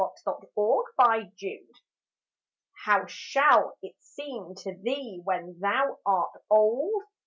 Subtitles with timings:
[0.25, 1.67] TO A WOMAN
[2.85, 7.03] How shall it seem to thee when thou art old